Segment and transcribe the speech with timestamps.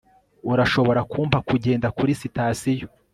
[0.51, 2.87] urashobora kumpa kugenda kuri sitasiyo